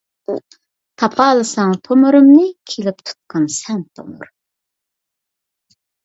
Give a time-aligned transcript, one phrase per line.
[1.01, 4.31] تاپالىساڭ تومۇرۇمنى، كېلىپ تۇتقىن سەن تومۇر.